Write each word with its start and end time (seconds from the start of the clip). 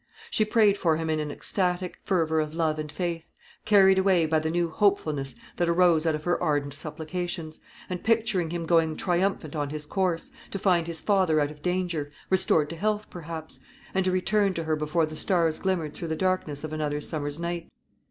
She 0.31 0.43
prayed 0.45 0.77
for 0.77 0.97
him 0.97 1.11
in 1.11 1.19
an 1.19 1.29
ecstatic 1.29 1.99
fervour 2.03 2.39
of 2.39 2.55
love 2.55 2.79
and 2.79 2.91
faith, 2.91 3.27
carried 3.65 3.99
away 3.99 4.25
by 4.25 4.39
the 4.39 4.49
new 4.49 4.67
hopefulness 4.71 5.35
that 5.57 5.69
arose 5.69 6.07
out 6.07 6.15
of 6.15 6.23
her 6.23 6.41
ardent 6.41 6.73
supplications, 6.73 7.59
and 7.87 8.03
picturing 8.03 8.49
him 8.49 8.65
going 8.65 8.97
triumphant 8.97 9.55
on 9.55 9.69
his 9.69 9.85
course, 9.85 10.31
to 10.49 10.57
find 10.57 10.87
his 10.87 10.99
father 10.99 11.39
out 11.39 11.51
of 11.51 11.61
danger, 11.61 12.11
restored 12.31 12.67
to 12.71 12.75
health, 12.75 13.11
perhaps, 13.11 13.59
and 13.93 14.03
to 14.05 14.11
return 14.11 14.55
to 14.55 14.63
her 14.63 14.75
before 14.75 15.05
the 15.05 15.15
stars 15.15 15.59
glimmered 15.59 15.93
through 15.93 16.07
the 16.07 16.15
darkness 16.15 16.63
of 16.63 16.73
another 16.73 16.99
summer's 16.99 17.37
night. 17.37 17.69